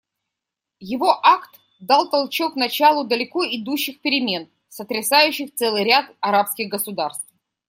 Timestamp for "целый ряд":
5.53-6.11